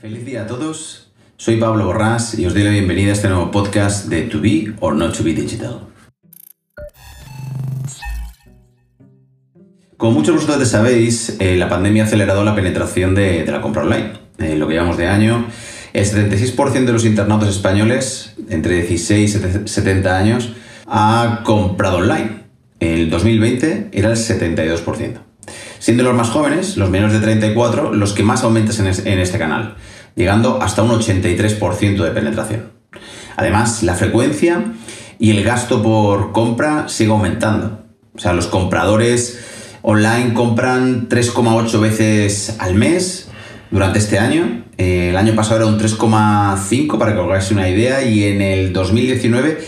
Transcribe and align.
Feliz 0.00 0.24
día 0.24 0.44
a 0.44 0.46
todos. 0.46 1.12
Soy 1.36 1.58
Pablo 1.58 1.84
Borrás 1.84 2.38
y 2.38 2.46
os 2.46 2.54
doy 2.54 2.62
la 2.62 2.70
bienvenida 2.70 3.10
a 3.10 3.12
este 3.12 3.28
nuevo 3.28 3.50
podcast 3.50 4.06
de 4.06 4.22
To 4.22 4.40
Be 4.40 4.72
or 4.80 4.94
Not 4.94 5.14
To 5.14 5.22
Be 5.22 5.34
Digital. 5.34 5.88
Como 9.98 10.12
muchos 10.12 10.28
de 10.28 10.40
vosotros 10.40 10.66
sabéis, 10.66 11.36
eh, 11.38 11.54
la 11.58 11.68
pandemia 11.68 12.04
ha 12.04 12.06
acelerado 12.06 12.42
la 12.44 12.54
penetración 12.54 13.14
de, 13.14 13.44
la 13.44 13.60
compra 13.60 13.82
online. 13.82 14.12
En 14.38 14.58
lo 14.58 14.68
que 14.68 14.72
llevamos 14.72 14.96
de 14.96 15.06
año, 15.06 15.44
el 15.92 16.06
76% 16.06 16.86
de 16.86 16.92
los 16.94 17.04
internautas 17.04 17.50
españoles 17.50 18.34
entre 18.48 18.76
16 18.76 19.34
y 19.66 19.68
70 19.68 20.16
años 20.16 20.54
ha 20.86 21.42
comprado 21.44 21.98
online. 21.98 22.44
En 22.80 23.00
el 23.00 23.10
2020 23.10 23.90
era 23.92 24.08
el 24.08 24.16
72%. 24.16 25.29
Siendo 25.90 26.04
los 26.04 26.14
más 26.14 26.30
jóvenes, 26.30 26.76
los 26.76 26.88
menores 26.88 27.14
de 27.14 27.20
34, 27.20 27.92
los 27.92 28.12
que 28.12 28.22
más 28.22 28.44
aumentan 28.44 28.86
en 28.86 29.18
este 29.18 29.38
canal, 29.38 29.74
llegando 30.14 30.62
hasta 30.62 30.84
un 30.84 30.90
83% 30.90 32.04
de 32.04 32.10
penetración. 32.12 32.70
Además, 33.36 33.82
la 33.82 33.94
frecuencia 33.94 34.66
y 35.18 35.30
el 35.32 35.42
gasto 35.42 35.82
por 35.82 36.30
compra 36.30 36.88
sigue 36.88 37.10
aumentando. 37.10 37.80
O 38.14 38.20
sea, 38.20 38.34
los 38.34 38.46
compradores 38.46 39.40
online 39.82 40.32
compran 40.32 41.08
3,8 41.08 41.80
veces 41.80 42.54
al 42.60 42.76
mes 42.76 43.28
durante 43.72 43.98
este 43.98 44.20
año. 44.20 44.62
Eh, 44.78 45.08
el 45.10 45.16
año 45.16 45.34
pasado 45.34 45.56
era 45.56 45.66
un 45.66 45.76
3,5 45.76 46.98
para 46.98 47.14
que 47.14 47.18
os 47.18 47.26
hagáis 47.28 47.50
una 47.50 47.68
idea 47.68 48.00
y 48.04 48.26
en 48.26 48.42
el 48.42 48.72
2019 48.72 49.58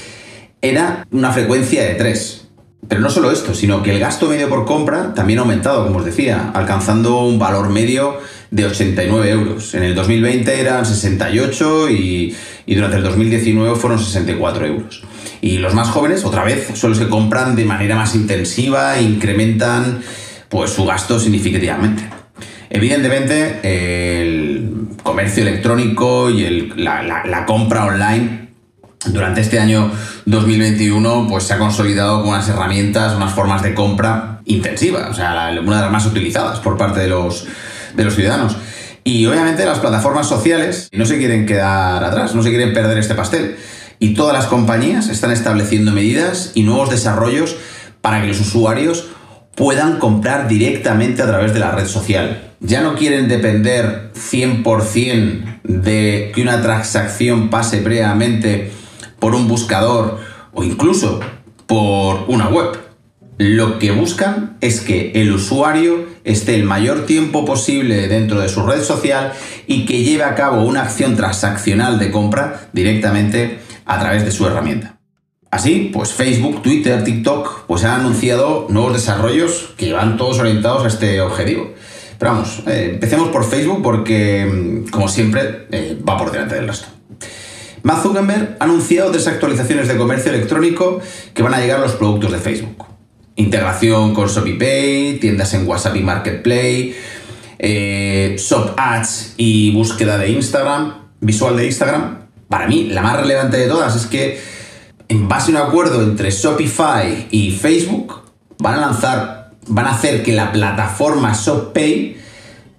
era 0.61 1.05
una 1.11 1.33
frecuencia 1.33 1.83
de 1.83 1.97
3. 1.97 2.42
Pero 2.89 3.01
no 3.01 3.11
solo 3.11 3.31
esto, 3.31 3.55
sino 3.55 3.83
que 3.83 3.93
el 3.93 4.01
gasto 4.01 4.29
medio 4.29 4.49
por 4.49 4.65
compra 4.65 5.15
también 5.15 5.39
ha 5.39 5.43
aumentado, 5.43 5.87
como 5.87 6.01
os 6.01 6.05
decía, 6.05 6.51
alcanzando 6.53 7.21
un 7.21 7.39
valor 7.39 7.71
medio 7.71 8.19
de 8.51 8.67
89 8.67 9.31
euros. 9.31 9.75
En 9.75 9.85
el 9.85 9.95
2020 9.95 10.61
eran 10.61 10.85
68 10.85 11.91
y, 11.91 12.37
y 12.67 12.75
durante 12.75 12.97
el 12.97 13.03
2019 13.05 13.77
fueron 13.77 13.99
64 13.99 14.67
euros. 14.67 15.03
Y 15.41 15.59
los 15.59 15.75
más 15.75 15.89
jóvenes, 15.89 16.25
otra 16.25 16.45
vez, 16.45 16.69
son 16.75 16.91
los 16.91 16.99
que 16.99 17.09
compran 17.09 17.57
de 17.57 17.65
manera 17.65 17.97
más 17.97 18.15
intensiva 18.15 18.97
e 18.99 19.03
incrementan 19.03 20.01
pues, 20.49 20.71
su 20.71 20.85
gasto 20.85 21.19
significativamente. 21.19 22.05
Evidentemente, 22.71 23.59
el 23.63 24.89
comercio 25.03 25.43
electrónico 25.43 26.31
y 26.31 26.73
la, 26.77 27.45
compra 27.47 27.87
online 27.87 28.49
durante 29.07 29.41
este 29.41 29.59
año 29.59 29.91
2021 30.27 31.27
pues, 31.29 31.45
se 31.45 31.55
ha 31.55 31.59
consolidado 31.59 32.21
con 32.21 32.31
unas 32.31 32.49
herramientas, 32.49 33.15
unas 33.15 33.33
formas 33.33 33.63
de 33.63 33.75
compra 33.75 34.41
intensivas, 34.45 35.11
o 35.11 35.15
sea, 35.15 35.51
una 35.63 35.77
de 35.77 35.83
las 35.83 35.93
más 35.93 36.07
utilizadas 36.07 36.61
por 36.61 36.77
parte 36.77 37.01
de 37.01 37.09
los, 37.09 37.47
de 37.95 38.05
los 38.05 38.15
ciudadanos. 38.15 38.57
Y 39.05 39.27
obviamente 39.27 39.65
las 39.65 39.81
plataformas 39.81 40.29
sociales 40.29 40.89
no 40.93 41.07
se 41.07 41.19
quieren 41.19 41.47
quedar 41.47 42.05
atrás, 42.05 42.35
no 42.35 42.43
se 42.43 42.51
quieren 42.51 42.73
perder 42.73 42.99
este 42.99 43.15
pastel. 43.15 43.57
Y 43.99 44.15
todas 44.15 44.33
las 44.33 44.47
compañías 44.47 45.09
están 45.09 45.31
estableciendo 45.31 45.93
medidas 45.93 46.53
y 46.55 46.63
nuevos 46.63 46.91
desarrollos 46.91 47.57
para 48.01 48.21
que 48.21 48.29
los 48.29 48.41
usuarios 48.41 49.09
puedan 49.55 49.99
comprar 49.99 50.49
directamente 50.49 51.23
a 51.23 51.27
través 51.27 51.53
de 51.53 51.61
la 51.61 51.73
red 51.73 51.87
social. 51.87 52.53
Ya 52.61 52.81
no 52.81 52.95
quieren 52.95 53.29
depender 53.29 54.11
100% 54.15 55.61
de 55.65 56.33
que 56.35 56.43
una 56.43 56.63
transacción 56.63 57.51
pase 57.51 57.79
previamente 57.79 58.73
por 59.23 59.37
un 59.37 59.47
buscador 59.47 60.19
o 60.53 60.65
incluso 60.65 61.21
por 61.69 62.25
una 62.27 62.49
web. 62.49 62.77
Lo 63.39 63.79
que 63.79 63.93
buscan 63.93 64.57
es 64.61 64.81
que 64.81 65.13
el 65.15 65.33
usuario 65.33 66.07
esté 66.25 66.57
el 66.57 66.65
mayor 66.65 67.07
tiempo 67.07 67.45
posible 67.45 68.09
dentro 68.09 68.41
de 68.41 68.49
su 68.49 68.67
red 68.67 68.83
social 68.83 69.33
y 69.69 69.87
que 69.87 70.03
lleve 70.03 70.25
a 70.25 70.35
cabo 70.35 70.65
una 70.65 70.83
acción 70.83 71.15
transaccional 71.15 72.01
de 72.01 72.11
compra 72.11 72.69
directamente 72.73 73.61
a 73.85 74.01
través 74.01 74.25
de 74.25 74.33
su 74.33 74.45
herramienta. 74.45 74.99
Así, 75.53 75.91
pues 75.93 76.13
Facebook, 76.13 76.61
Twitter, 76.61 77.05
TikTok, 77.05 77.67
pues 77.69 77.85
han 77.85 78.01
anunciado 78.01 78.67
nuevos 78.71 78.93
desarrollos 78.93 79.73
que 79.77 79.93
van 79.93 80.17
todos 80.17 80.41
orientados 80.41 80.85
a 80.85 80.89
este 80.89 81.21
objetivo. 81.21 81.71
Pero 82.19 82.33
vamos, 82.33 82.65
eh, 82.67 82.91
empecemos 82.95 83.29
por 83.29 83.45
Facebook 83.45 83.83
porque, 83.85 84.47
mm, 84.47 84.91
como 84.91 85.07
siempre, 85.07 85.69
eh, 85.71 85.97
va 86.07 86.19
por 86.19 86.33
delante 86.33 86.57
del 86.57 86.67
resto. 86.67 86.89
Matt 87.83 88.03
Zuckerberg 88.03 88.57
ha 88.59 88.65
anunciado 88.65 89.11
tres 89.11 89.27
actualizaciones 89.27 89.89
de 89.89 89.97
comercio 89.97 90.33
electrónico 90.33 91.01
que 91.35 91.43
van 91.43 91.55
a 91.55 91.61
llegar 91.61 91.79
a 91.79 91.83
los 91.83 91.93
productos 91.93 92.33
de 92.33 92.39
Facebook. 92.39 92.87
Integración 93.37 94.15
con 94.15 94.29
ShopPay, 94.29 95.19
tiendas 95.21 95.53
en 95.55 95.67
WhatsApp 95.67 95.97
y 95.97 96.03
Marketplace, 96.03 96.95
eh, 97.59 98.37
Shop 98.39 98.75
Ads 98.77 99.35
y 99.37 99.73
búsqueda 99.73 100.19
de 100.19 100.31
Instagram, 100.31 100.95
visual 101.21 101.57
de 101.57 101.67
Instagram, 101.67 102.23
para 102.53 102.67
mí, 102.67 102.89
la 102.91 103.01
más 103.01 103.17
relevante 103.17 103.57
de 103.57 103.67
todas 103.67 103.97
es 103.97 104.05
que, 104.05 104.39
en 105.09 105.27
base 105.27 105.53
a 105.53 105.55
un 105.55 105.69
acuerdo 105.69 106.03
entre 106.03 106.31
Shopify 106.31 107.29
y 107.31 107.51
Facebook, 107.53 108.25
van 108.59 108.75
a 108.75 108.81
lanzar, 108.83 109.53
van 109.69 109.87
a 109.87 109.93
hacer 109.93 110.23
que 110.23 110.33
la 110.33 110.53
plataforma 110.53 111.33
ShopPay 111.33 112.17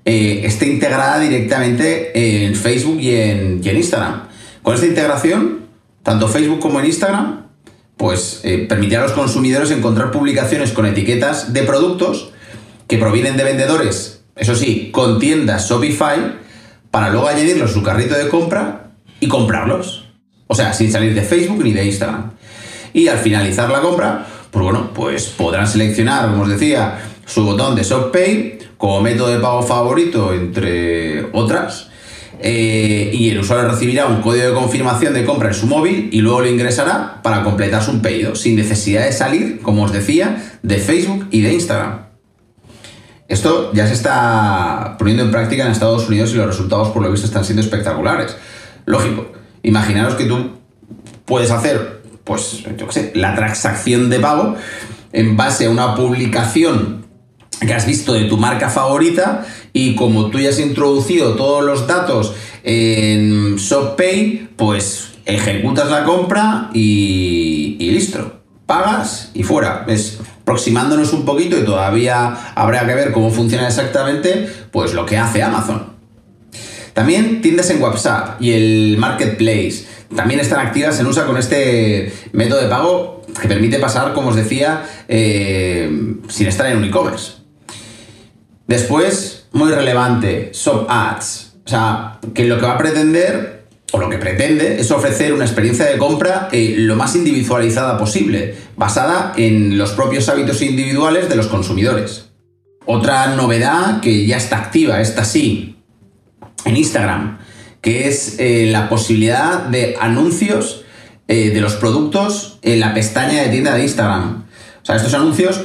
eh, 0.05 0.41
esté 0.43 0.67
integrada 0.67 1.19
directamente 1.19 2.45
en 2.45 2.53
Facebook 2.53 2.99
y 2.99 3.15
en, 3.15 3.61
Instagram. 3.65 4.27
Con 4.63 4.75
esta 4.75 4.87
integración, 4.87 5.59
tanto 6.01 6.27
Facebook 6.27 6.59
como 6.59 6.79
en 6.79 6.87
Instagram, 6.87 7.47
pues 7.97 8.41
eh, 8.43 8.65
permitirá 8.67 9.01
a 9.01 9.03
los 9.03 9.13
consumidores 9.13 9.71
encontrar 9.71 10.09
publicaciones 10.09 10.71
con 10.71 10.85
etiquetas 10.85 11.53
de 11.53 11.63
productos 11.63 12.31
que 12.87 12.97
provienen 12.97 13.37
de 13.37 13.43
vendedores, 13.43 14.23
eso 14.35 14.55
sí, 14.55 14.89
con 14.91 15.19
tiendas 15.19 15.69
Shopify, 15.69 16.37
para 16.89 17.09
luego 17.09 17.27
añadirlos 17.27 17.71
a 17.71 17.73
su 17.73 17.83
carrito 17.83 18.15
de 18.15 18.29
compra 18.29 18.91
y 19.19 19.27
comprarlos. 19.27 20.05
O 20.47 20.55
sea, 20.55 20.73
sin 20.73 20.91
salir 20.91 21.13
de 21.13 21.21
Facebook 21.21 21.63
ni 21.63 21.73
de 21.73 21.85
Instagram. 21.85 22.31
Y 22.93 23.07
al 23.07 23.17
finalizar 23.17 23.69
la 23.69 23.81
compra, 23.81 24.25
pues 24.51 24.63
bueno, 24.63 24.91
pues 24.93 25.25
podrán 25.27 25.67
seleccionar, 25.67 26.29
como 26.29 26.43
os 26.43 26.49
decía, 26.49 26.99
su 27.25 27.43
botón 27.43 27.75
de 27.75 27.83
ShopPay 27.83 28.59
como 28.77 29.01
método 29.01 29.29
de 29.29 29.39
pago 29.39 29.63
favorito, 29.63 30.33
entre 30.33 31.25
otras. 31.33 31.89
Eh, 32.39 33.11
y 33.13 33.29
el 33.29 33.39
usuario 33.39 33.69
recibirá 33.69 34.07
un 34.07 34.21
código 34.21 34.47
de 34.47 34.53
confirmación 34.53 35.13
de 35.13 35.23
compra 35.23 35.49
en 35.49 35.53
su 35.53 35.67
móvil 35.67 36.09
y 36.11 36.19
luego 36.19 36.41
lo 36.41 36.47
ingresará 36.47 37.21
para 37.21 37.43
completar 37.43 37.81
su 37.83 38.01
pedido, 38.01 38.35
sin 38.35 38.55
necesidad 38.55 39.05
de 39.05 39.13
salir, 39.13 39.61
como 39.61 39.83
os 39.83 39.93
decía, 39.93 40.57
de 40.61 40.77
Facebook 40.77 41.27
y 41.31 41.41
de 41.41 41.53
Instagram. 41.53 42.03
Esto 43.27 43.71
ya 43.73 43.87
se 43.87 43.93
está 43.93 44.95
poniendo 44.99 45.23
en 45.23 45.31
práctica 45.31 45.65
en 45.65 45.71
Estados 45.71 46.07
Unidos 46.07 46.31
y 46.33 46.35
los 46.35 46.47
resultados 46.47 46.89
por 46.89 47.01
lo 47.01 47.11
visto 47.11 47.25
están 47.25 47.45
siendo 47.45 47.61
espectaculares. 47.61 48.35
Lógico, 48.85 49.31
imaginaros 49.63 50.15
que 50.15 50.25
tú 50.25 50.51
puedes 51.25 51.49
hacer, 51.49 52.01
pues, 52.23 52.63
yo 52.77 52.87
qué 52.87 52.93
sé, 52.93 53.11
la 53.15 53.35
transacción 53.35 54.09
de 54.09 54.19
pago 54.19 54.55
en 55.13 55.37
base 55.37 55.65
a 55.65 55.69
una 55.69 55.95
publicación 55.95 57.05
que 57.59 57.73
has 57.73 57.85
visto 57.85 58.13
de 58.13 58.25
tu 58.25 58.37
marca 58.37 58.69
favorita 58.69 59.45
y 59.73 59.95
como 59.95 60.29
tú 60.29 60.39
ya 60.39 60.49
has 60.49 60.59
introducido 60.59 61.33
todos 61.33 61.63
los 61.63 61.87
datos 61.87 62.33
en 62.63 63.55
ShopPay, 63.55 64.49
pues 64.55 65.09
ejecutas 65.25 65.89
la 65.89 66.03
compra 66.03 66.69
y, 66.73 67.75
y 67.79 67.91
listo. 67.91 68.39
Pagas 68.65 69.31
y 69.33 69.43
fuera. 69.43 69.85
Es 69.87 70.19
aproximándonos 70.41 71.11
un 71.13 71.25
poquito 71.25 71.57
y 71.57 71.63
todavía 71.63 72.53
habrá 72.55 72.85
que 72.85 72.93
ver 72.93 73.11
cómo 73.11 73.31
funciona 73.31 73.67
exactamente, 73.67 74.47
pues 74.71 74.93
lo 74.93 75.05
que 75.05 75.17
hace 75.17 75.41
Amazon. 75.41 75.93
También 76.93 77.41
tiendas 77.41 77.69
en 77.71 77.81
WhatsApp 77.81 78.41
y 78.41 78.51
el 78.51 78.97
Marketplace 78.99 79.85
también 80.15 80.39
están 80.39 80.65
activas 80.65 80.99
en 80.99 81.07
USA 81.07 81.25
con 81.25 81.37
este 81.37 82.13
método 82.33 82.61
de 82.61 82.67
pago 82.67 83.23
que 83.41 83.47
permite 83.47 83.79
pasar, 83.79 84.13
como 84.13 84.29
os 84.29 84.35
decía, 84.35 84.85
eh, 85.07 85.89
sin 86.27 86.47
estar 86.47 86.67
en 86.67 86.77
un 86.77 86.83
e-commerce. 86.83 87.33
Después, 88.67 89.42
muy 89.53 89.71
relevante, 89.71 90.51
Shop 90.53 90.85
Ads. 90.89 91.53
O 91.65 91.69
sea, 91.69 92.19
que 92.33 92.45
lo 92.45 92.59
que 92.59 92.65
va 92.65 92.73
a 92.73 92.77
pretender, 92.77 93.65
o 93.93 93.99
lo 93.99 94.09
que 94.09 94.17
pretende, 94.17 94.79
es 94.79 94.91
ofrecer 94.91 95.31
una 95.33 95.45
experiencia 95.45 95.85
de 95.85 95.97
compra 95.97 96.49
eh, 96.51 96.75
lo 96.77 96.95
más 96.95 97.15
individualizada 97.15 97.97
posible, 97.97 98.55
basada 98.75 99.33
en 99.37 99.77
los 99.77 99.91
propios 99.91 100.27
hábitos 100.27 100.61
individuales 100.61 101.29
de 101.29 101.35
los 101.35 101.47
consumidores. 101.47 102.25
Otra 102.85 103.27
novedad 103.35 104.01
que 104.01 104.25
ya 104.25 104.37
está 104.37 104.57
activa, 104.57 104.99
esta 104.99 105.23
sí, 105.23 105.77
en 106.65 106.75
Instagram, 106.75 107.39
que 107.81 108.07
es 108.07 108.39
eh, 108.39 108.67
la 108.71 108.89
posibilidad 108.89 109.59
de 109.59 109.95
anuncios 110.01 110.83
eh, 111.27 111.51
de 111.51 111.61
los 111.61 111.75
productos 111.75 112.59
en 112.61 112.79
la 112.79 112.93
pestaña 112.93 113.43
de 113.43 113.49
tienda 113.49 113.75
de 113.75 113.83
Instagram. 113.83 114.45
O 114.81 114.85
sea, 114.85 114.97
estos 114.97 115.13
anuncios 115.13 115.61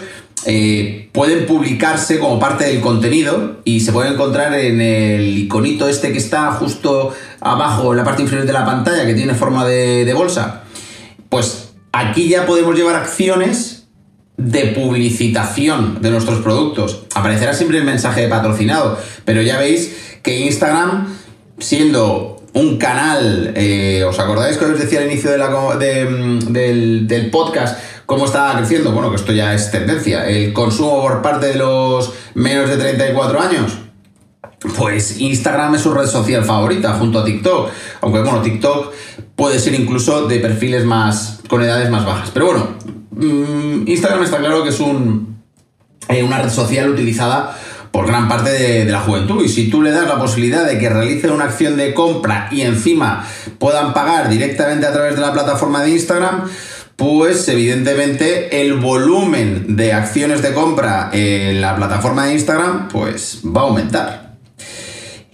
eh, 0.47 1.09
pueden 1.13 1.47
publicarse 1.47 2.19
como 2.19 2.39
parte 2.39 2.65
del 2.65 2.81
contenido 2.81 3.61
y 3.65 3.81
se 3.81 3.93
pueden 3.93 4.15
encontrar 4.15 4.55
en 4.55 4.81
el 4.81 5.37
iconito 5.37 5.89
este 5.89 6.13
que 6.13 6.19
está 6.19 6.53
justo 6.53 7.13
abajo 7.41 7.93
en 7.93 7.99
la 7.99 8.05
parte 8.05 8.23
inferior 8.23 8.47
de 8.47 8.53
la 8.53 8.65
pantalla 8.65 9.05
que 9.07 9.15
tiene 9.15 9.35
forma 9.35 9.67
de, 9.67 10.13
bolsa. 10.15 10.63
Pues 11.29 11.71
aquí 11.93 12.29
ya 12.29 12.47
podemos 12.47 12.77
llevar 12.77 12.97
acciones 12.97 13.89
de 14.37 14.67
publicitación 14.67 16.01
de 16.01 16.11
nuestros 16.11 16.41
productos. 16.41 17.05
Aparecerá 17.15 17.53
siempre 17.55 17.79
el 17.79 17.85
mensaje 17.85 18.23
de 18.23 18.29
patrocinado, 18.29 18.99
pero 19.25 19.43
ya 19.43 19.59
veis 19.59 20.19
que 20.23 20.39
Instagram 20.41 21.09
siendo 21.59 22.39
un 22.55 22.79
canal, 22.79 23.53
eh, 23.55 24.05
¿os 24.05 24.19
acordáis 24.19 24.57
que 24.57 24.65
os 24.65 24.79
decía 24.79 25.01
al 25.01 25.07
inicio 25.07 25.31
del, 25.31 25.39
podcast 27.31 27.79
cómo 28.09 28.25
estaba 28.25 28.57
creciendo? 28.57 28.93
Bueno, 28.93 29.11
que 29.11 29.17
esto 29.17 29.33
ya 29.33 29.53
es 29.53 29.71
tendencia. 29.71 30.27
El 30.27 30.55
consumo 30.55 31.03
por 31.03 31.21
parte 31.21 31.49
de 31.49 31.57
los 31.57 32.15
menos 32.33 32.71
de 32.71 32.79
34 32.79 33.39
años. 33.39 33.79
Pues 34.79 35.21
Instagram 35.21 35.75
es 35.75 35.83
su 35.83 35.93
red 35.93 36.07
social 36.07 36.43
favorita 36.43 36.95
junto 36.95 37.19
a 37.19 37.25
TikTok. 37.25 37.69
Aunque 38.01 38.21
bueno, 38.21 38.41
TikTok 38.41 38.95
puede 39.37 39.59
ser 39.59 39.75
incluso 39.75 40.27
de 40.27 40.41
perfiles 40.41 40.87
más 40.87 41.41
con 41.51 41.63
edades 41.63 41.91
más 41.91 42.07
bajas. 42.07 42.31
Pero 42.33 42.47
bueno, 42.47 42.69
mm, 43.11 43.87
Instagram 43.87 44.23
está 44.23 44.39
claro 44.39 44.63
que 44.63 44.71
es 44.71 44.81
un, 44.81 45.43
eh, 46.09 46.23
una 46.23 46.41
red 46.41 46.51
social 46.51 46.89
utilizada 46.89 47.59
por 47.93 48.07
gran 48.07 48.27
parte 48.27 48.51
de, 48.51 48.85
la 48.87 49.01
juventud. 49.01 49.45
Y 49.45 49.51
si 49.51 49.69
tú 49.69 49.83
le 49.83 49.91
das 49.91 50.09
la 50.09 50.19
posibilidad 50.19 50.65
de 50.65 50.79
que 50.79 50.89
realicen 50.89 51.31
una 51.31 51.45
acción 51.45 51.77
de 51.77 51.93
compra 51.93 52.49
y 52.51 52.63
encima 52.63 53.27
puedan 53.59 53.93
pagar 53.93 54.31
directamente 54.31 54.87
a 54.87 54.93
través 54.95 55.15
de 55.15 55.21
la 55.21 55.33
plataforma 55.35 55.83
de 55.83 55.91
Instagram, 55.91 56.49
pues 56.99 57.47
evidentemente 57.49 58.61
el 58.61 58.75
volumen 58.75 59.77
de 59.77 59.93
acciones 59.93 60.43
de 60.43 60.53
compra 60.53 61.11
en 61.13 61.61
la 61.61 61.77
plataforma 61.77 62.27
de 62.27 62.33
Instagram 62.33 62.89
pues 62.89 63.41
va 63.45 63.61
a 63.61 63.65
aumentar. 63.65 64.35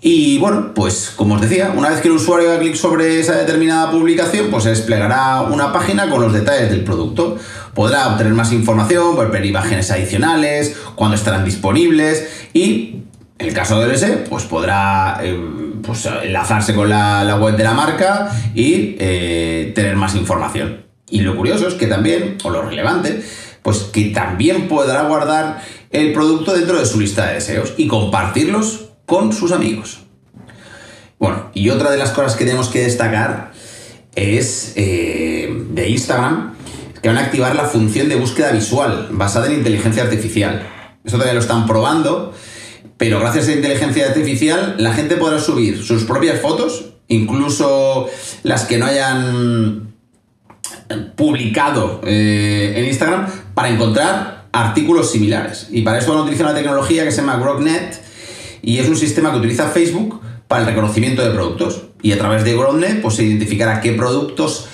Y 0.02 0.37
bueno, 0.37 0.75
pues 0.75 1.11
como 1.16 1.37
os 1.37 1.40
decía, 1.40 1.72
una 1.75 1.88
vez 1.88 2.02
que 2.02 2.08
el 2.08 2.14
usuario 2.14 2.50
haga 2.50 2.61
clic 2.61 2.75
sobre 2.75 3.19
esa 3.19 3.37
determinada 3.37 3.90
publicación, 3.90 4.49
pues 4.50 4.64
se 4.64 4.69
desplegará 4.69 5.40
una 5.40 5.72
página 5.72 6.11
con 6.11 6.20
los 6.20 6.34
detalles 6.34 6.69
del 6.69 6.84
producto. 6.84 7.38
Podrá 7.72 8.08
obtener 8.08 8.34
más 8.34 8.52
información, 8.52 9.17
ver 9.32 9.46
imágenes 9.46 9.90
adicionales, 9.90 10.76
cuándo 10.94 11.17
estarán 11.17 11.46
disponibles 11.46 12.28
y 12.52 13.05
en 13.38 13.49
el 13.49 13.55
caso 13.55 13.81
del 13.81 13.93
S, 13.93 14.26
pues 14.28 14.44
podrá 14.44 15.19
eh, 15.22 15.34
pues, 15.82 16.06
enlazarse 16.25 16.75
con 16.75 16.90
la, 16.90 17.38
web 17.40 17.56
de 17.56 17.64
la 17.64 17.72
marca 17.72 18.31
y 18.55 18.96
eh, 18.99 19.72
tener 19.75 19.96
más 19.96 20.14
información. 20.14 20.83
Y 21.10 21.20
lo 21.20 21.36
curioso 21.36 21.68
es 21.68 21.74
que 21.74 21.86
también, 21.86 22.38
o 22.44 22.50
lo 22.50 22.62
relevante, 22.62 23.22
pues 23.62 23.78
que 23.78 24.06
también 24.06 24.68
podrá 24.68 25.02
guardar 25.04 25.62
el 25.90 26.12
producto 26.12 26.52
dentro 26.54 26.78
de 26.78 26.86
su 26.86 27.00
lista 27.00 27.26
de 27.26 27.34
deseos 27.34 27.74
y 27.76 27.86
compartirlos 27.86 28.90
con 29.06 29.32
sus 29.32 29.52
amigos. 29.52 30.00
Bueno, 31.18 31.50
y 31.54 31.70
otra 31.70 31.90
de 31.90 31.96
las 31.96 32.10
cosas 32.10 32.36
que 32.36 32.44
tenemos 32.44 32.68
que 32.68 32.82
destacar 32.82 33.52
es 34.14 34.72
eh, 34.76 35.50
de 35.70 35.88
Instagram, 35.88 36.54
que 37.00 37.08
van 37.08 37.18
a 37.18 37.22
activar 37.22 37.54
la 37.54 37.64
función 37.64 38.08
de 38.08 38.16
búsqueda 38.16 38.52
visual 38.52 39.08
basada 39.12 39.46
en 39.46 39.54
inteligencia 39.54 40.02
artificial. 40.02 40.66
Eso 41.04 41.16
todavía 41.16 41.34
lo 41.34 41.40
están 41.40 41.66
probando, 41.66 42.34
pero 42.96 43.20
gracias 43.20 43.46
a 43.46 43.48
la 43.48 43.56
inteligencia 43.56 44.06
artificial 44.06 44.76
la 44.78 44.92
gente 44.92 45.16
podrá 45.16 45.38
subir 45.38 45.82
sus 45.82 46.04
propias 46.04 46.40
fotos, 46.40 46.92
incluso 47.08 48.08
las 48.42 48.64
que 48.64 48.78
no 48.78 48.86
hayan 48.86 49.94
publicado 51.16 52.00
eh, 52.05 52.75
en 52.76 52.84
Instagram, 52.87 53.26
para 53.55 53.69
encontrar 53.69 54.46
artículos 54.52 55.11
similares. 55.11 55.69
Y 55.70 55.82
para 55.82 55.99
eso 55.99 56.11
van 56.11 56.20
a 56.20 56.22
utilizar 56.22 56.46
una 56.46 56.55
tecnología 56.55 57.05
que 57.05 57.11
se 57.11 57.19
llama 57.19 57.37
GrowNet, 57.37 58.02
y 58.62 58.78
es 58.78 58.88
un 58.88 58.96
sistema 58.96 59.31
que 59.31 59.38
utiliza 59.38 59.69
Facebook 59.69 60.20
para 60.49 60.62
el 60.62 60.69
reconocimiento 60.69 61.22
de 61.22 61.31
productos. 61.31 61.82
Y 62.02 62.12
a 62.12 62.19
través 62.19 62.44
de 62.44 62.55
GrowNet 62.55 63.02
pues, 63.02 63.14
se 63.16 63.25
identificará 63.25 63.81
qué 63.81 63.93
productos, 63.93 64.66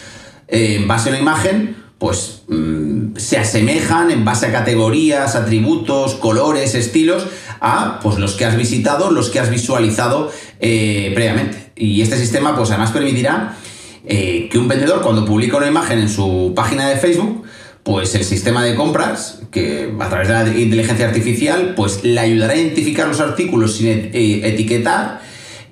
eh, 0.48 0.76
en 0.80 0.88
base 0.88 1.08
a 1.08 1.12
una 1.12 1.20
imagen, 1.20 1.76
pues 1.98 2.42
mm, 2.48 3.16
se 3.16 3.38
asemejan 3.38 4.10
en 4.10 4.24
base 4.24 4.46
a 4.46 4.52
categorías, 4.52 5.36
atributos, 5.36 6.14
colores, 6.14 6.74
estilos, 6.74 7.26
a 7.60 8.00
pues, 8.02 8.18
los 8.18 8.34
que 8.34 8.44
has 8.44 8.56
visitado, 8.56 9.10
los 9.10 9.28
que 9.30 9.38
has 9.38 9.50
visualizado 9.50 10.30
eh, 10.60 11.12
previamente. 11.14 11.72
Y 11.76 12.02
este 12.02 12.16
sistema, 12.16 12.56
pues 12.56 12.70
además 12.70 12.90
permitirá 12.90 13.56
eh, 14.06 14.48
que 14.50 14.58
un 14.58 14.68
vendedor, 14.68 15.02
cuando 15.02 15.24
publica 15.24 15.56
una 15.56 15.68
imagen 15.68 15.98
en 15.98 16.08
su 16.08 16.52
página 16.54 16.88
de 16.88 16.96
Facebook, 16.96 17.44
pues 17.82 18.14
el 18.14 18.24
sistema 18.24 18.64
de 18.64 18.74
compras, 18.74 19.42
que 19.50 19.92
a 19.98 20.08
través 20.08 20.28
de 20.28 20.34
la 20.34 20.58
inteligencia 20.58 21.06
artificial, 21.06 21.74
pues 21.74 22.04
le 22.04 22.18
ayudará 22.18 22.54
a 22.54 22.56
identificar 22.56 23.08
los 23.08 23.20
artículos 23.20 23.76
sin 23.76 23.88
eh, 23.88 24.40
etiquetar 24.44 25.20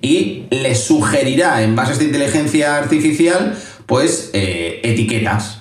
y 0.01 0.45
le 0.51 0.75
sugerirá 0.75 1.63
en 1.63 1.75
base 1.75 1.91
a 1.91 1.93
esta 1.95 2.05
inteligencia 2.05 2.77
artificial, 2.77 3.57
pues 3.87 4.31
eh, 4.33 4.81
etiquetas. 4.85 5.57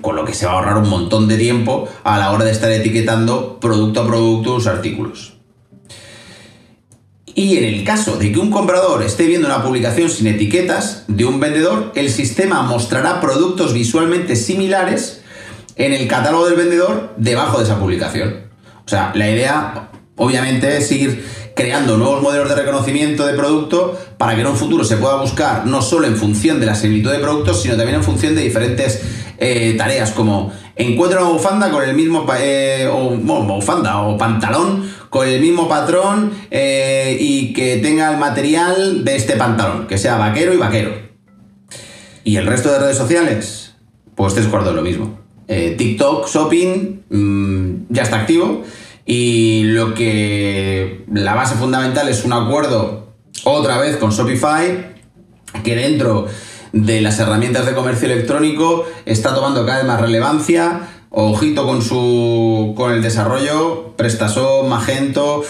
Con 0.00 0.14
lo 0.14 0.24
que 0.24 0.32
se 0.32 0.46
va 0.46 0.52
a 0.52 0.54
ahorrar 0.56 0.76
un 0.76 0.88
montón 0.88 1.26
de 1.26 1.36
tiempo 1.36 1.88
a 2.04 2.18
la 2.18 2.30
hora 2.30 2.44
de 2.44 2.52
estar 2.52 2.70
etiquetando 2.70 3.58
producto 3.58 4.02
a 4.02 4.06
producto 4.06 4.54
los 4.54 4.68
artículos. 4.68 5.33
Y 7.34 7.56
en 7.56 7.64
el 7.64 7.82
caso 7.84 8.16
de 8.16 8.30
que 8.30 8.38
un 8.38 8.50
comprador 8.50 9.02
esté 9.02 9.26
viendo 9.26 9.48
una 9.48 9.62
publicación 9.62 10.08
sin 10.08 10.28
etiquetas 10.28 11.04
de 11.08 11.24
un 11.24 11.40
vendedor, 11.40 11.90
el 11.96 12.08
sistema 12.10 12.62
mostrará 12.62 13.20
productos 13.20 13.72
visualmente 13.72 14.36
similares 14.36 15.22
en 15.74 15.92
el 15.92 16.06
catálogo 16.06 16.46
del 16.46 16.56
vendedor 16.56 17.14
debajo 17.16 17.58
de 17.58 17.64
esa 17.64 17.80
publicación. 17.80 18.44
O 18.86 18.88
sea, 18.88 19.10
la 19.16 19.28
idea 19.28 19.90
obviamente 20.16 20.76
es 20.76 20.92
ir 20.92 21.24
creando 21.56 21.96
nuevos 21.96 22.22
modelos 22.22 22.48
de 22.48 22.54
reconocimiento 22.54 23.26
de 23.26 23.34
producto 23.34 23.98
para 24.16 24.34
que 24.34 24.42
en 24.42 24.46
un 24.48 24.56
futuro 24.56 24.84
se 24.84 24.96
pueda 24.96 25.16
buscar 25.16 25.66
no 25.66 25.82
solo 25.82 26.06
en 26.06 26.16
función 26.16 26.60
de 26.60 26.66
la 26.66 26.74
similitud 26.74 27.10
de 27.10 27.18
productos, 27.18 27.62
sino 27.62 27.76
también 27.76 27.96
en 27.96 28.04
función 28.04 28.34
de 28.34 28.42
diferentes 28.42 29.00
eh, 29.38 29.74
tareas 29.76 30.12
como 30.12 30.52
encuentra 30.76 31.20
una 31.20 31.30
bufanda 31.30 31.70
con 31.70 31.82
el 31.82 31.94
mismo 31.94 32.26
eh, 32.38 32.88
o, 32.90 33.10
bufanda 33.10 34.02
o 34.02 34.18
pantalón 34.18 34.90
con 35.10 35.28
el 35.28 35.40
mismo 35.40 35.68
patrón 35.68 36.32
eh, 36.50 37.16
y 37.20 37.52
que 37.52 37.76
tenga 37.76 38.10
el 38.10 38.18
material 38.18 39.04
de 39.04 39.16
este 39.16 39.36
pantalón, 39.36 39.86
que 39.86 39.96
sea 39.96 40.16
vaquero 40.16 40.52
y 40.52 40.56
vaquero. 40.56 40.92
¿Y 42.24 42.36
el 42.36 42.46
resto 42.46 42.72
de 42.72 42.80
redes 42.80 42.96
sociales? 42.96 43.74
Pues 44.16 44.34
tres 44.34 44.46
cuartos 44.46 44.74
lo 44.74 44.82
mismo. 44.82 45.20
Eh, 45.46 45.74
TikTok 45.76 46.26
Shopping 46.26 47.02
mm, 47.10 47.86
ya 47.90 48.02
está 48.02 48.20
activo 48.20 48.64
y 49.06 49.64
lo 49.64 49.94
que 49.94 51.04
la 51.12 51.34
base 51.34 51.54
fundamental 51.54 52.08
es 52.08 52.24
un 52.24 52.32
acuerdo 52.32 53.12
otra 53.44 53.78
vez 53.78 53.98
con 53.98 54.10
Shopify 54.10 54.94
que 55.62 55.76
dentro 55.76 56.26
de 56.74 57.00
las 57.00 57.20
herramientas 57.20 57.66
de 57.66 57.72
comercio 57.72 58.10
electrónico 58.10 58.84
está 59.06 59.32
tomando 59.32 59.64
cada 59.64 59.78
vez 59.78 59.86
más 59.86 60.00
relevancia. 60.00 60.80
Ojito 61.10 61.64
con 61.64 61.80
su 61.80 62.74
con 62.76 62.90
el 62.90 63.00
desarrollo, 63.00 63.94
PrestaShop, 63.96 64.66
Magento, 64.66 65.44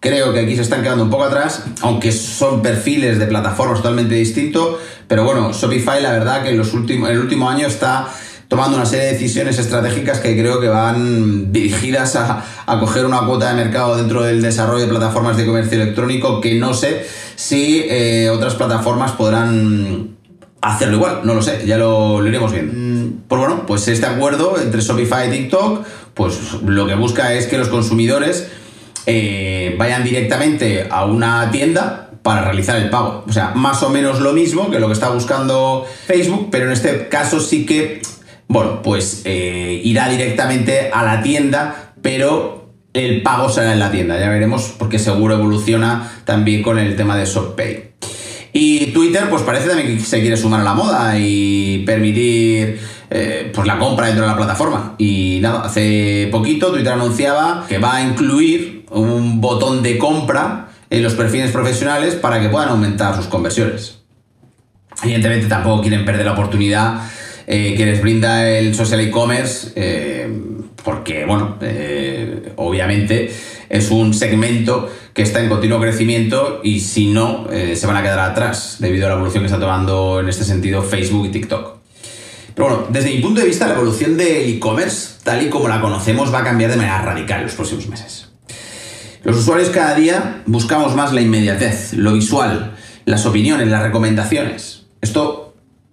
creo 0.00 0.34
que 0.34 0.40
aquí 0.40 0.54
se 0.54 0.60
están 0.60 0.82
quedando 0.82 1.04
un 1.04 1.10
poco 1.10 1.24
atrás, 1.24 1.64
aunque 1.80 2.12
son 2.12 2.60
perfiles 2.60 3.18
de 3.18 3.24
plataformas 3.24 3.78
totalmente 3.78 4.14
distintos, 4.14 4.76
pero 5.08 5.24
bueno, 5.24 5.52
Shopify 5.54 6.02
la 6.02 6.12
verdad 6.12 6.42
que 6.42 6.50
en 6.50 6.58
los 6.58 6.74
últimos 6.74 7.08
el 7.08 7.18
último 7.18 7.48
año 7.48 7.66
está 7.66 8.08
tomando 8.48 8.76
una 8.76 8.84
serie 8.84 9.06
de 9.06 9.12
decisiones 9.14 9.58
estratégicas 9.58 10.20
que 10.20 10.38
creo 10.38 10.60
que 10.60 10.68
van 10.68 11.50
dirigidas 11.50 12.16
a, 12.16 12.44
coger 12.78 13.06
una 13.06 13.20
cuota 13.20 13.48
de 13.48 13.64
mercado 13.64 13.96
dentro 13.96 14.22
del 14.22 14.42
desarrollo 14.42 14.82
de 14.82 14.88
plataformas 14.88 15.38
de 15.38 15.46
comercio 15.46 15.80
electrónico 15.80 16.42
que 16.42 16.56
no 16.56 16.74
sé 16.74 17.06
si 17.36 17.86
eh, 17.88 18.28
otras 18.28 18.54
plataformas 18.54 19.12
podrán 19.12 20.15
hacerlo 20.60 20.96
igual, 20.96 21.20
no 21.24 21.34
lo 21.34 21.42
sé, 21.42 21.64
ya 21.66 21.78
lo, 21.78 22.20
lo 22.20 22.28
iremos 22.28 22.52
viendo. 22.52 22.72
Pues 23.28 23.40
bueno, 23.40 23.64
pues 23.66 23.88
este 23.88 24.06
acuerdo 24.06 24.60
entre 24.60 24.80
Shopify 24.80 25.28
y 25.28 25.30
TikTok, 25.30 25.84
pues 26.14 26.54
lo 26.64 26.86
que 26.86 26.94
busca 26.94 27.34
es 27.34 27.46
que 27.46 27.58
los 27.58 27.68
consumidores 27.68 28.48
eh, 29.06 29.76
vayan 29.78 30.02
directamente 30.02 30.88
a 30.90 31.04
una 31.04 31.50
tienda 31.50 32.10
para 32.22 32.42
realizar 32.42 32.76
el 32.76 32.90
pago. 32.90 33.24
O 33.26 33.32
sea, 33.32 33.52
más 33.54 33.82
o 33.84 33.90
menos 33.90 34.20
lo 34.20 34.32
mismo 34.32 34.70
que 34.70 34.80
lo 34.80 34.88
que 34.88 34.94
está 34.94 35.10
buscando 35.10 35.86
Facebook, 36.06 36.48
pero 36.50 36.66
en 36.66 36.72
este 36.72 37.08
caso 37.08 37.38
sí 37.38 37.64
que, 37.64 38.02
bueno, 38.48 38.82
pues 38.82 39.22
eh, 39.24 39.80
irá 39.84 40.08
directamente 40.08 40.90
a 40.92 41.04
la 41.04 41.22
tienda, 41.22 41.92
pero 42.02 42.72
el 42.94 43.22
pago 43.22 43.48
será 43.48 43.72
en 43.72 43.78
la 43.78 43.92
tienda. 43.92 44.18
Ya 44.18 44.28
veremos 44.28 44.74
porque 44.76 44.98
seguro 44.98 45.34
evoluciona 45.34 46.10
también 46.24 46.62
con 46.62 46.78
el 46.78 46.96
tema 46.96 47.16
de 47.16 47.26
ShopPay. 47.26 47.95
Y 48.58 48.86
Twitter, 48.86 49.28
pues 49.28 49.42
parece 49.42 49.68
también 49.68 49.98
que 49.98 50.02
se 50.02 50.18
quiere 50.22 50.34
sumar 50.34 50.62
a 50.62 50.64
la 50.64 50.72
moda 50.72 51.18
y 51.18 51.82
permitir 51.84 52.80
eh, 53.10 53.52
pues 53.54 53.66
la 53.66 53.78
compra 53.78 54.06
dentro 54.06 54.24
de 54.24 54.30
la 54.30 54.36
plataforma. 54.36 54.94
Y 54.96 55.40
nada, 55.42 55.60
hace 55.60 56.30
poquito 56.32 56.72
Twitter 56.72 56.94
anunciaba 56.94 57.66
que 57.68 57.76
va 57.76 57.96
a 57.96 58.02
incluir 58.02 58.86
un 58.90 59.42
botón 59.42 59.82
de 59.82 59.98
compra 59.98 60.68
en 60.88 61.02
los 61.02 61.12
perfiles 61.12 61.50
profesionales 61.50 62.14
para 62.14 62.40
que 62.40 62.48
puedan 62.48 62.70
aumentar 62.70 63.14
sus 63.14 63.26
conversiones. 63.26 63.98
Evidentemente 65.02 65.48
tampoco 65.48 65.82
quieren 65.82 66.06
perder 66.06 66.24
la 66.24 66.32
oportunidad 66.32 67.02
eh, 67.46 67.74
que 67.76 67.84
les 67.84 68.00
brinda 68.00 68.48
el 68.48 68.74
social 68.74 69.00
e-commerce, 69.00 69.72
eh, 69.76 70.30
porque, 70.86 71.24
bueno, 71.24 71.56
obviamente 72.54 73.34
es 73.68 73.90
un 73.90 74.14
segmento 74.14 74.88
que 75.12 75.22
está 75.22 75.42
en 75.42 75.48
continuo 75.48 75.80
crecimiento 75.80 76.60
y 76.62 76.78
si 76.78 77.08
no, 77.08 77.48
eh, 77.50 77.74
se 77.74 77.88
van 77.88 77.96
a 77.96 78.02
quedar 78.04 78.20
atrás 78.20 78.76
debido 78.78 79.06
a 79.06 79.08
la 79.08 79.16
evolución 79.16 79.42
que 79.42 79.46
está 79.46 79.58
tomando 79.58 80.20
en 80.20 80.28
este 80.28 80.44
sentido 80.44 80.84
Facebook 80.84 81.26
y 81.26 81.30
TikTok. 81.30 81.78
Pero 82.54 82.68
bueno, 82.68 82.86
desde 82.88 83.10
mi 83.10 83.18
punto 83.18 83.40
de 83.40 83.48
vista, 83.48 83.66
la 83.66 83.74
evolución 83.74 84.16
del 84.16 84.48
e-commerce, 84.48 85.14
tal 85.24 85.44
y 85.44 85.50
como 85.50 85.66
la 85.66 85.80
conocemos, 85.80 86.32
va 86.32 86.38
a 86.38 86.44
cambiar 86.44 86.70
de 86.70 86.76
manera 86.76 87.02
radical 87.02 87.40
en 87.40 87.46
los 87.46 87.56
próximos 87.56 87.88
meses. 87.88 88.28
Los 89.24 89.38
usuarios 89.38 89.70
cada 89.70 89.96
día 89.96 90.44
buscamos 90.46 90.94
más 90.94 91.12
la 91.12 91.20
inmediatez, 91.20 91.94
lo 91.94 92.12
visual, 92.12 92.76
las 93.06 93.26
opiniones, 93.26 93.66
las 93.66 93.82
recomendaciones. 93.82 94.84
Esto 95.00 95.46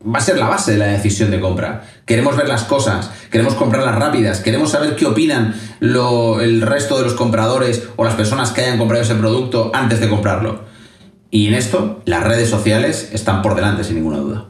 va 0.05 0.19
a 0.19 0.21
ser 0.21 0.37
la 0.37 0.47
base 0.47 0.73
de 0.73 0.77
la 0.77 0.85
decisión 0.85 1.31
de 1.31 1.39
compra. 1.39 1.83
Queremos 2.05 2.35
ver 2.35 2.47
las 2.47 2.63
cosas, 2.63 3.09
queremos 3.33 3.55
comprarlas 3.55 3.95
rápidas, 3.95 4.41
queremos 4.41 4.69
saber 4.69 4.95
qué 4.95 5.07
opinan 5.07 5.55
el 5.81 6.61
resto 6.61 6.99
de 6.99 7.03
los 7.03 7.15
compradores 7.15 7.81
o 7.95 8.03
las 8.03 8.13
personas 8.13 8.51
que 8.51 8.61
hayan 8.61 8.77
comprado 8.77 9.01
ese 9.01 9.15
producto 9.15 9.71
antes 9.73 9.99
de 9.99 10.07
comprarlo. 10.07 10.61
Y 11.31 11.47
en 11.47 11.55
esto, 11.55 12.03
las 12.05 12.23
redes 12.23 12.47
sociales 12.47 13.09
están 13.11 13.41
por 13.41 13.55
delante, 13.55 13.83
sin 13.83 13.95
ninguna 13.95 14.19
duda. 14.19 14.45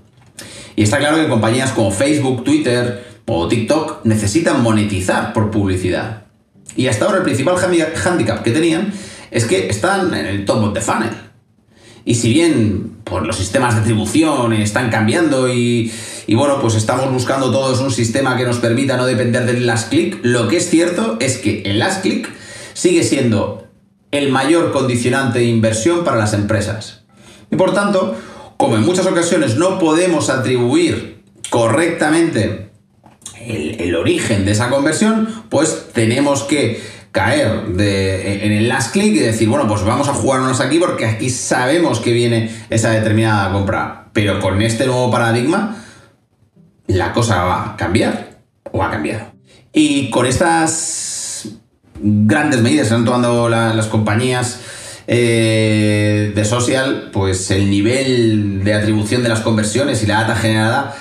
Y 0.75 0.83
está 0.83 0.97
claro 0.97 1.15
que 1.15 1.29
compañías 1.29 1.71
como 1.71 1.91
Facebook, 1.91 2.43
Twitter 2.43 3.05
o 3.25 3.47
TikTok 3.47 4.03
necesitan 4.03 4.61
monetizar 4.61 5.31
por 5.31 5.49
publicidad. 5.49 6.23
Y 6.75 6.87
hasta 6.87 7.05
ahora 7.05 7.19
el 7.19 7.23
principal 7.23 7.55
handicap 7.55 8.43
que 8.43 8.51
tenían 8.51 8.91
es 9.31 9.45
que 9.45 9.69
están 9.69 10.13
en 10.13 10.25
el 10.25 10.43
top 10.43 10.61
of 10.61 10.73
the 10.73 10.81
funnel. 10.81 11.11
Y 12.03 12.15
si 12.15 12.33
bien 12.33 12.97
por 13.05 13.25
los 13.25 13.37
sistemas 13.37 13.75
de 13.75 13.81
atribución 13.81 14.51
están 14.51 14.89
cambiando 14.89 15.47
y, 15.53 15.89
y, 16.25 16.35
bueno, 16.35 16.59
pues 16.61 16.75
estamos 16.75 17.11
buscando 17.11 17.51
todos 17.51 17.79
un 17.81 17.91
sistema 17.91 18.37
que 18.37 18.45
nos 18.45 18.57
permita 18.57 18.97
no 18.97 19.05
depender 19.05 19.45
del 19.45 19.65
last 19.65 19.89
click, 19.89 20.19
lo 20.23 20.47
que 20.47 20.57
es 20.57 20.69
cierto 20.69 21.17
es 21.19 21.37
que 21.37 21.63
el 21.63 21.79
last 21.79 22.01
click 22.01 22.29
sigue 22.73 23.03
siendo 23.03 23.67
el 24.11 24.31
mayor 24.31 24.71
condicionante 24.71 25.39
de 25.39 25.45
inversión 25.45 26.03
para 26.03 26.17
las 26.17 26.33
empresas. 26.33 27.03
Y 27.51 27.55
por 27.55 27.73
tanto, 27.73 28.15
como 28.57 28.75
en 28.75 28.83
muchas 28.83 29.05
ocasiones 29.05 29.57
no 29.57 29.79
podemos 29.79 30.29
atribuir 30.29 31.23
correctamente 31.49 32.69
el, 33.45 33.95
origen 33.95 34.45
de 34.45 34.51
esa 34.51 34.69
conversión, 34.69 35.27
pues 35.49 35.87
tenemos 35.93 36.43
que 36.43 36.81
caer 37.11 37.65
en 37.77 38.51
el 38.51 38.67
last 38.67 38.91
click 38.91 39.15
y 39.15 39.19
decir, 39.19 39.49
bueno, 39.49 39.67
pues 39.67 39.83
vamos 39.83 40.07
a 40.07 40.13
jugarnos 40.13 40.61
aquí 40.61 40.79
porque 40.79 41.05
aquí 41.05 41.29
sabemos 41.29 41.99
que 41.99 42.11
viene 42.11 42.49
esa 42.69 42.91
determinada 42.91 43.51
compra. 43.51 44.05
Pero 44.13 44.39
con 44.39 44.61
este 44.61 44.85
nuevo 44.85 45.11
paradigma, 45.11 45.82
la 46.87 47.13
cosa 47.13 47.43
va 47.43 47.71
a 47.71 47.77
cambiar 47.77 48.39
o 48.71 48.83
ha 48.83 48.91
cambiado. 48.91 49.25
Y 49.71 50.09
con 50.09 50.25
estas 50.25 51.49
grandes 51.95 52.61
medidas 52.61 52.87
que 52.87 52.93
están 52.93 53.05
tomando 53.05 53.49
las 53.49 53.87
compañías 53.87 54.59
eh, 55.07 56.31
de 56.35 56.45
social, 56.45 57.09
pues 57.11 57.51
el 57.51 57.69
nivel 57.69 58.63
de 58.63 58.73
atribución 58.73 59.23
de 59.23 59.29
las 59.29 59.41
conversiones 59.41 60.03
y 60.03 60.05
la 60.05 60.21
data 60.21 60.35
generada 60.35 60.95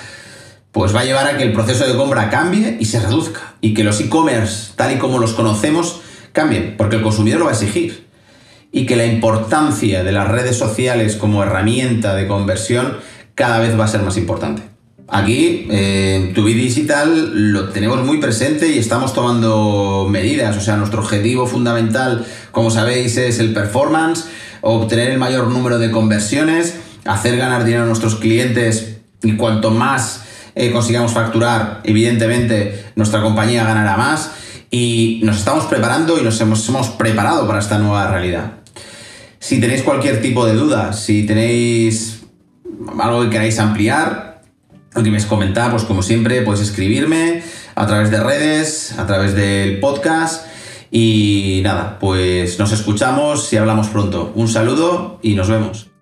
pues 0.71 0.93
va 0.93 1.01
a 1.01 1.05
llevar 1.05 1.27
a 1.27 1.37
que 1.37 1.43
el 1.43 1.53
proceso 1.53 1.85
de 1.85 1.95
compra 1.95 2.31
cambie 2.31 2.77
y 2.79 2.85
se 2.85 2.99
reduzca 2.99 3.53
y 3.61 3.75
que 3.75 3.83
los 3.83 4.01
e-commerce 4.01 4.71
tal 4.75 4.91
y 4.91 4.97
como 4.97 5.19
los 5.19 5.33
conocemos 5.33 6.01
cambien, 6.31 6.75
porque 6.77 6.95
el 6.95 7.03
consumidor 7.03 7.39
lo 7.39 7.45
va 7.45 7.51
a 7.51 7.53
exigir 7.53 8.07
y 8.71 8.87
que 8.87 8.95
la 8.95 9.05
importancia 9.05 10.03
de 10.03 10.11
las 10.11 10.27
redes 10.27 10.57
sociales 10.57 11.15
como 11.15 11.43
herramienta 11.43 12.15
de 12.15 12.27
conversión 12.27 12.97
cada 13.35 13.59
vez 13.59 13.79
va 13.79 13.85
a 13.85 13.87
ser 13.87 14.01
más 14.01 14.17
importante. 14.17 14.72
Aquí, 15.09 15.67
eh, 15.69 16.15
en 16.15 16.33
Tu 16.33 16.45
Digital, 16.45 17.51
lo 17.51 17.69
tenemos 17.69 18.03
muy 18.05 18.19
presente 18.19 18.69
y 18.69 18.79
estamos 18.79 19.13
tomando 19.13 20.07
medidas. 20.09 20.55
O 20.57 20.61
sea, 20.61 20.77
nuestro 20.77 21.01
objetivo 21.01 21.45
fundamental, 21.45 22.25
como 22.51 22.71
sabéis, 22.71 23.17
es 23.17 23.39
el 23.39 23.53
performance, 23.53 24.25
obtener 24.61 25.11
el 25.11 25.19
mayor 25.19 25.49
número 25.49 25.77
de 25.77 25.91
conversiones, 25.91 26.75
hacer 27.05 27.37
ganar 27.37 27.65
dinero 27.65 27.83
a 27.83 27.85
nuestros 27.85 28.15
clientes 28.15 28.97
y 29.21 29.35
cuanto 29.35 29.71
más 29.71 30.23
eh, 30.55 30.71
consigamos 30.71 31.11
facturar, 31.11 31.81
evidentemente 31.83 32.85
nuestra 32.95 33.21
compañía 33.21 33.65
ganará 33.65 33.97
más. 33.97 34.31
Y 34.71 35.21
nos 35.23 35.37
estamos 35.37 35.65
preparando 35.65 36.19
y 36.19 36.23
nos 36.23 36.39
hemos, 36.41 36.67
hemos 36.67 36.87
preparado 36.89 37.45
para 37.45 37.59
esta 37.59 37.77
nueva 37.77 38.07
realidad. 38.07 38.53
Si 39.37 39.59
tenéis 39.59 39.83
cualquier 39.83 40.21
tipo 40.21 40.45
de 40.45 40.53
duda, 40.53 40.93
si 40.93 41.25
tenéis 41.25 42.21
algo 42.97 43.21
que 43.23 43.29
queráis 43.29 43.59
ampliar, 43.59 44.32
lo 44.95 45.03
que 45.03 45.11
me 45.11 45.23
comentar, 45.25 45.71
pues 45.71 45.83
como 45.83 46.03
siempre, 46.03 46.41
puedes 46.41 46.61
escribirme 46.61 47.43
a 47.75 47.87
través 47.87 48.11
de 48.11 48.19
redes, 48.19 48.95
a 48.97 49.07
través 49.07 49.35
del 49.35 49.79
podcast. 49.79 50.45
Y 50.91 51.61
nada, 51.63 51.97
pues 51.99 52.59
nos 52.59 52.71
escuchamos 52.71 53.51
y 53.51 53.57
hablamos 53.57 53.87
pronto. 53.87 54.31
Un 54.35 54.47
saludo 54.47 55.19
y 55.23 55.33
nos 55.33 55.49
vemos. 55.49 55.92